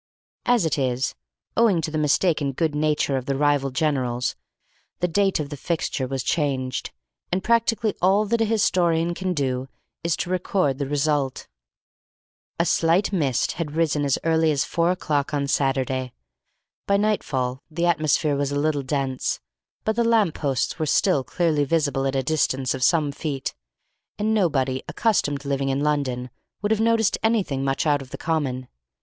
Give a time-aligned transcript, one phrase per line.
[0.47, 1.13] As it is,
[1.55, 4.35] owing to the mistaken good nature of the rival generals,
[4.99, 6.89] the date of the fixture was changed,
[7.31, 9.67] and practically all that a historian can do
[10.03, 11.47] is to record the result.
[12.59, 16.13] A slight mist had risen as early as four o'clock on Saturday.
[16.87, 19.39] By night fall the atmosphere was a little dense,
[19.83, 23.53] but the lamp posts were still clearly visible at a distance of some feet,
[24.17, 26.31] and nobody, accustomed to living in London,
[26.63, 28.67] would have noticed anything much out of the common.